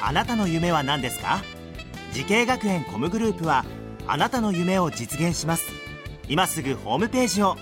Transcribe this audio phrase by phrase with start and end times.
[0.00, 1.42] あなたの夢は何ですか？
[2.12, 3.64] 滋慶学園 COM グループは
[4.06, 5.64] あなたの夢を実現します。
[6.28, 7.56] 今すぐホームページを。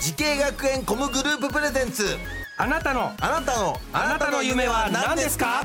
[0.00, 2.04] 滋慶学園 COM グループ presents。
[2.56, 5.62] あなたのあなたのあなたの夢は何ですか？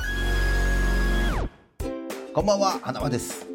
[2.34, 3.53] こんばんは花輪です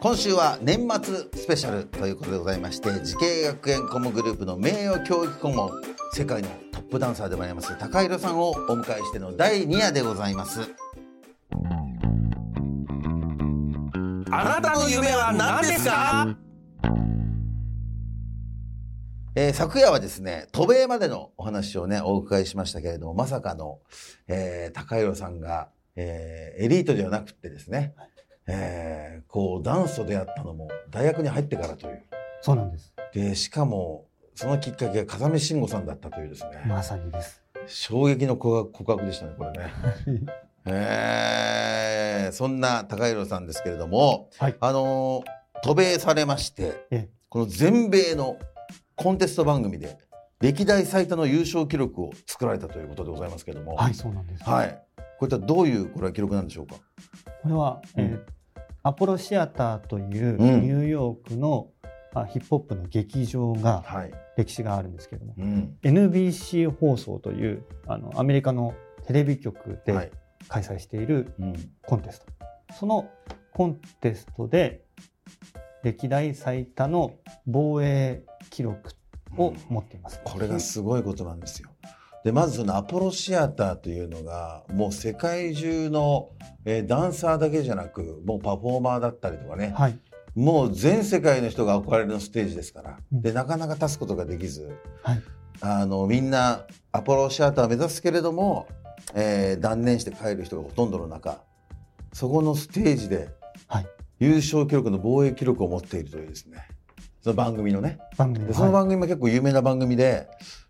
[0.00, 5.70] 今週は年末スペシャルということでございまして滋慶学園 COM グループの名誉教育顧問
[6.12, 10.60] 世界のトップダンサーでもあります高弘さんをお迎えしての第2夜でございます。
[14.30, 16.36] あなたの夢は何ですか？
[19.34, 23.78] えー昨夜はですね、渡米までのお話をね、お伺いしましたけれども、まさかの、
[24.28, 27.94] えー高弘さんが、えーエリートではなくってですね、
[28.46, 32.02] えーこう、ダンスと出会ったのも大学に入ってからという。
[32.40, 32.92] そうなんです。
[33.12, 37.42] で、しかも、そのきっかけが風見慎吾さんだったというですね、まさにです。
[37.66, 39.72] 衝撃の告白でしたね、これね。
[40.66, 45.30] えーそんな高弘さんですけれども、はいあのー
[45.62, 48.36] 渡米されまして、ええこの全米の
[48.94, 49.96] コンテスト番組で
[50.40, 54.44] 歴代最多の優勝記録を作られたということでございますけれども、はい、そうなんです。
[54.44, 54.82] はい
[55.18, 56.74] こういったどういうこれは記録なんでしょうか？
[57.42, 58.20] これは、うんえー
[58.86, 61.70] アポロシアターといううんニューヨークの、
[62.14, 64.14] あヒップホップの劇場がはい。
[64.36, 65.76] 歴史があるんですけれども、うん。
[65.82, 70.12] NBC 放送というあのアメリカのテレビ局はいで。
[70.48, 71.54] 開催しているうん。
[71.84, 72.26] コンテスト、
[72.74, 73.10] その
[73.54, 74.84] コンテストで
[75.82, 77.14] 歴代最多の
[77.44, 78.92] 防衛記録
[79.36, 80.20] を持っています。
[80.24, 81.70] これがすごいことなんですよ。
[82.26, 86.30] でまずそのアポロシアターというのがもう世界中の、
[86.64, 89.98] えーダンサーだけじゃなくもうパフォーマーだったりとかね、はい、
[90.34, 93.22] もう全世界の人が憧れのステージですから、うん。
[93.22, 95.22] でなかなか立つことができず、はい。
[95.60, 98.66] あのみんなアポロシアターを目指すけれども、
[99.14, 101.44] えー断念して帰る人がほとんどの中。
[102.12, 103.28] そこのステージで
[103.68, 103.86] はい。
[104.18, 106.66] 優勝記録の防衛記録を持っているというですね
[107.26, 107.98] その番組のね。
[108.16, 108.72] 番組そのはい。
[108.74, 110.28] 番組も結構有名な番組で、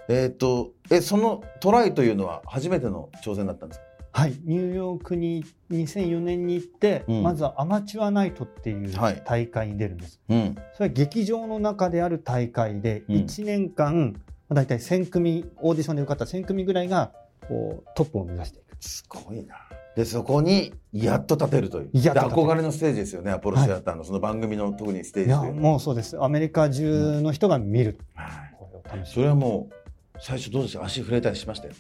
[0.09, 3.87] えーっとえそのトライというのは初めての挑戦だったんですか？
[4.13, 7.23] はい、ニューヨークに2004年に行って、うん。
[7.23, 9.23] まずはアマチュアナイトっていうはい。
[9.27, 10.19] 大会に出るんです。
[10.31, 10.55] うん。
[10.73, 13.17] それは劇場の中である大会で、うん。
[13.17, 14.15] 1年間、
[14.49, 17.13] まあ、大体1000組、オーディションで受かった1000組ぐらいが
[17.47, 18.77] こうトップを目指していく。
[18.81, 19.57] すごいな。
[19.97, 21.91] でそこにやっと立てるという。
[21.95, 22.47] やっと立てる。
[22.47, 23.31] で憧れのステージですよね。
[23.33, 25.55] アポロシアターのその番組の特にステーいや、ジという。
[25.55, 26.23] のはもうそうです。
[26.23, 27.99] アメリカ中の人が見る。
[28.15, 29.03] はい。
[29.07, 31.67] それはもう最初どうですか足触れたりしました？
[31.67, 31.77] よい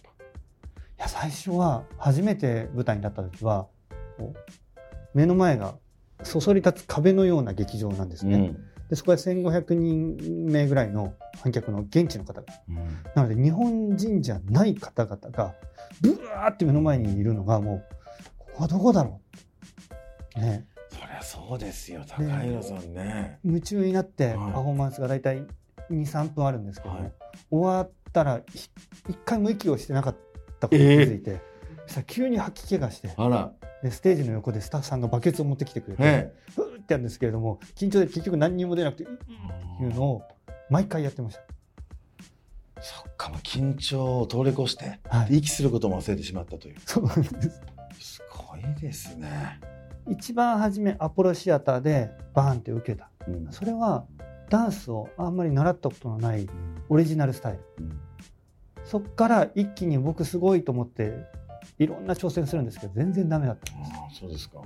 [0.99, 3.67] や、最初は初めて舞台に立った時は、
[5.15, 5.75] 目の前が
[6.23, 8.35] そそり立つ壁のような劇場なんですね。
[8.35, 8.57] うん。
[8.89, 10.17] でそこは1500人
[10.47, 11.13] 目ぐらいの
[11.43, 12.41] 観客の現地の方。
[12.41, 12.47] が
[13.15, 15.55] なので日本人じゃない方々が
[16.01, 17.85] ブワーって目の前にいるのがもう
[18.59, 19.21] はどこだろ。
[20.37, 23.39] う、ね、そりゃそうですよ高弘さんね。
[23.45, 24.53] 夢中になってはい。
[24.53, 25.47] パフォーマンスが大体
[25.91, 27.13] 23分あるんですけども、はい。
[27.51, 28.69] 終わったらひ
[29.09, 30.17] 一回も息をしてなかっ
[30.61, 31.41] たことに気づいて、
[31.87, 33.09] そしたら急に吐き気がして
[33.83, 39.07] でステージの横でスタッフさんがバケツを持ってきてくれて、えふーってやるんですけれども緊張で結局何にも出なくてい
[39.85, 40.23] うのを
[40.71, 41.43] 毎回やってました。
[42.81, 46.77] そっか緊張を通り越してはい、息することも忘れてしまったという。
[46.85, 47.63] そうなんです
[48.81, 49.61] ですね、
[50.09, 53.11] 一番初めアポロシアターでバーンって受けた。
[53.27, 53.49] うん。
[53.51, 54.07] それは
[54.49, 56.49] ダンスをあんまり習ったことのない
[56.89, 57.59] オリジナルスタイル。
[57.81, 58.01] うん。
[58.85, 61.13] そっから一気に僕すごいと思って
[61.79, 63.93] いろんな挑戦するんですけど全然ダメだったんです。
[63.95, 64.63] ああそうですか。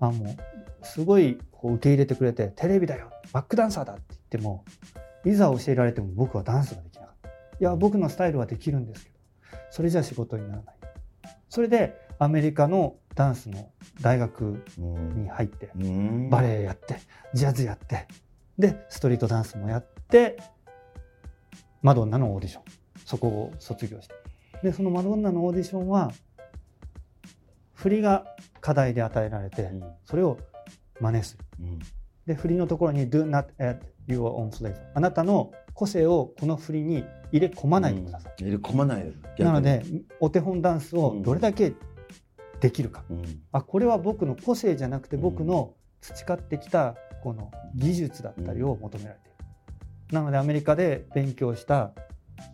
[0.00, 0.36] あもう
[0.84, 4.64] すごいこう受け入れてくれてテレビだよバックダンサーだって言っても
[5.24, 7.28] いざ教えられても僕はダンスができなかった。
[7.28, 9.16] いや僕のスタイルはできるんですけど
[9.70, 10.74] それじゃ仕事にならない。
[11.48, 13.70] それでアメリカのダンスの
[14.00, 15.22] 大学うん。
[15.24, 16.30] に入ってうん。
[16.30, 16.98] バレエやって
[17.34, 18.06] ジャズやって
[18.58, 20.38] でストリートダンスもやって
[21.82, 22.62] マドンナのオーディション。
[23.04, 24.14] そこを卒業して。
[24.62, 26.12] でそのマドンナのオーディションは
[27.74, 28.24] 振りが
[28.60, 29.82] 課題で与えられてうん。
[30.04, 30.38] それを
[31.00, 31.44] 真似する。
[31.60, 31.78] うん。
[32.26, 39.82] で振りのところに「Do not add your own flavor」あなたの個性をこの振りに入れ込まないでください、入れ込まないなので
[40.20, 41.72] お手本ダンスをどれだけ
[42.62, 43.02] できるか。
[43.10, 43.42] うん。
[43.50, 51.90] あこれは僕の個性じゃなくて僕の培ってきたこの技術だったりを求められている、なのでアメリカで勉強した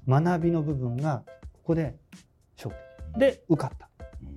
[0.09, 1.23] 学びの部分が
[1.53, 1.95] ここで
[2.57, 2.75] 勝
[3.15, 3.89] 負で受かった。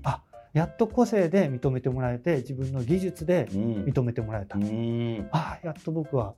[0.03, 0.21] あ
[0.53, 3.62] やっと個性で認めてもらえて自分の技術でうん。
[3.85, 5.29] 認めてもらえた、うん。
[5.31, 6.35] あやっと僕は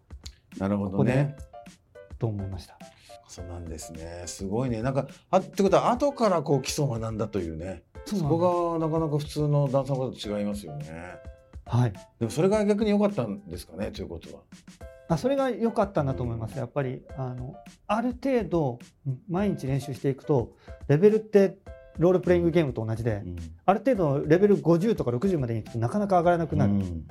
[0.59, 1.35] なるほここで、どね。
[2.19, 2.77] と思いました。
[3.27, 4.23] そうなんですね。
[4.27, 4.83] すごいね。
[4.83, 7.81] なんか、あってことは、後からこう基礎を学んだというね。
[8.05, 11.15] そそこがなかなか普通のダンサーと違いますよね。
[11.65, 11.93] はい。
[12.19, 14.41] でもそれが逆に良かったんですかね、ということは。
[15.09, 16.57] あそれが良かったなと思います。
[16.57, 17.55] やっぱりあの
[17.87, 20.55] ある程度うん毎日練習していくと
[20.87, 21.57] レベルって
[21.97, 23.35] ロールプレイングゲームと同じで、うん。
[23.65, 27.07] ある程度レベル50とか60までに行くとなかなか上がらなくなるうん。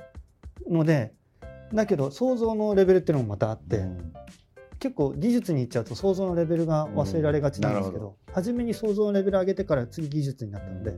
[0.69, 1.13] ので、
[1.73, 4.13] だけど想像のレベルっていうのもまたあって、うん
[4.83, 10.93] 結構技術に行っちゃうと想像のレベルが忘れられがちなんですけど,、うん初めに想像のレベル上げてから次技術になったので、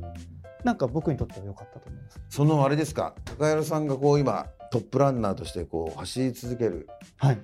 [0.63, 2.19] なんか僕にとっては良かったと思います。
[2.29, 6.87] そのあれですか、高弘さんがこう今トップランナーとしてこう走り続ける。
[7.17, 7.37] はい、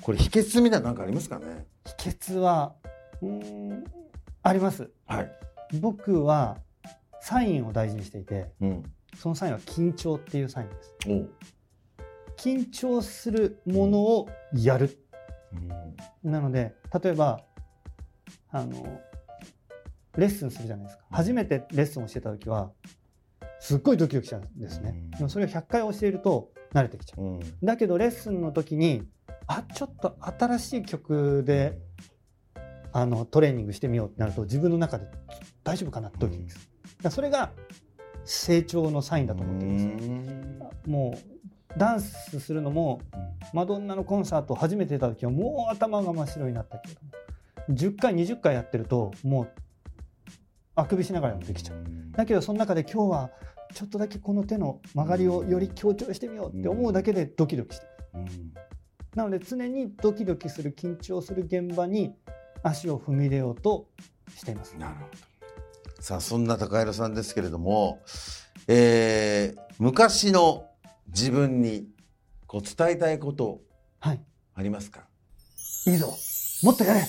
[0.00, 1.66] これ秘訣みたいなのなんかありますかね？
[1.98, 2.74] 秘訣は
[3.20, 3.28] うー
[3.74, 3.84] ん
[4.44, 5.32] ありますはい。
[5.80, 6.56] 僕は
[7.20, 8.82] サインを大事にしていてうん。
[9.16, 10.94] そのサインは緊張っていうサインです。
[12.38, 15.07] 緊張するものをやるうん
[16.28, 17.40] なので例えば
[18.50, 19.00] あの
[20.16, 21.04] レッスンするじゃないですか。
[21.10, 22.70] 初めてレッスンをしてた時は
[23.60, 24.90] すっごいドキドキしちゃうんですね。
[24.90, 25.10] うん。
[25.10, 27.22] でもそれを100回教えると慣れてきちゃう。
[27.22, 27.40] うん。
[27.62, 29.02] だけどレッスンの時に
[29.46, 31.78] あちょっと新しい曲で
[32.92, 35.06] あのトレーニングしてみようってなると自分の中で
[35.62, 36.64] 大丈夫かなってドキドキする。
[37.02, 37.52] だそれが
[38.24, 40.72] 成長のサインだと思ってるんですよ。
[40.86, 41.37] もう
[41.78, 43.00] ダンスするのも
[43.52, 47.08] マドンナのコンサート初めて出た時はもう頭が真っ白になったけれども
[47.74, 49.50] 10回20回やってるともう
[50.74, 51.84] あくびしながらもできちゃう。
[52.12, 53.30] だけどその中で今日は
[53.74, 58.22] ちょっとだけこの手の曲がりをより強調してみようって思うだけでドキドキしてくる。
[58.22, 58.52] うん。
[59.14, 62.14] なので常にドキドキする緊張する現場に
[62.62, 63.88] 足を踏み入れようと
[64.34, 64.76] しています。
[64.78, 66.02] なるほど。
[66.02, 68.00] さあ、そんな高弘さんですけれども、
[68.68, 70.67] えー昔の
[71.08, 71.86] 自分に
[72.46, 73.60] こう伝えたいこと
[74.00, 74.20] はい。
[74.54, 75.06] ありますか？
[75.86, 76.12] いいぞ。
[76.62, 77.00] もっとやれ。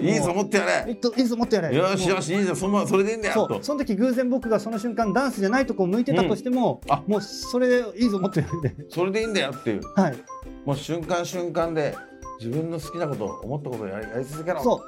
[0.00, 1.70] いいぞ、持ってやいいぞいいぞもっとやれ。
[1.70, 3.46] れよしよし、いいぞ、そのそれでいいんだよ。
[3.46, 3.62] と。
[3.62, 6.92] その時偶然僕がその瞬間ダンスじゃないとこを向いてたとしても、うん。
[6.92, 7.02] あ。
[7.06, 8.70] もうそれでいいぞもっとやれ。
[8.70, 9.80] でそれでいいんだよっていう。
[9.94, 10.16] はい。
[10.64, 11.96] もう瞬間瞬間で
[12.40, 14.62] 自分の好きなこと、思ったことをやりやり続けろ。
[14.62, 14.80] そう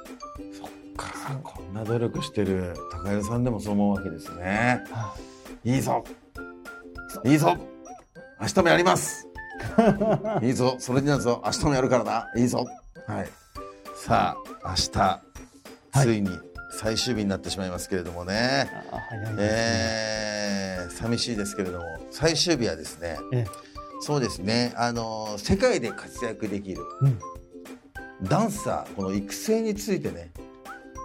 [0.97, 1.13] か、
[1.43, 4.83] こんな努力してる高弘さんでもそう思うわけですね。
[5.63, 6.03] いいぞ。
[7.23, 7.55] いいぞ。
[8.41, 9.27] 明日もやります。
[10.43, 10.75] いいぞ。
[10.79, 11.41] それになるぞ。
[11.45, 12.27] 明日もやるからな。
[12.35, 12.65] いいぞ。
[13.07, 13.29] はい。
[13.95, 15.21] さあ、明日、
[16.03, 16.29] ついに
[16.71, 18.69] 最終日になってしまいますけれどもね。
[18.91, 23.45] あ早いですね、えー寂しいですけれども、最終日はですね、え
[24.01, 27.19] そうですね、あのー世界で活躍できるうん
[28.23, 30.31] ダンサー、この育成についてね、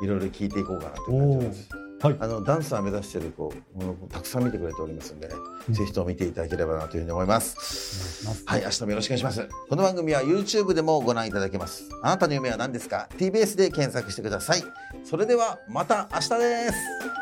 [0.02, 1.68] いろいろ聞いていこうかなという感じです。
[2.02, 3.44] はいあのダンサー目指している子
[3.74, 5.34] ものたくさん見てくれておりますんでね、
[5.70, 8.42] ぜひとも見ていただければなというふうに思います。
[8.44, 9.48] はい、明日もよろしくお願いします。
[9.68, 11.88] この番組は YouTube でもご覧いただけます。
[12.02, 14.64] あなたの夢は何ですか ?TBS で検索してください。
[15.04, 17.21] それではまた明日です。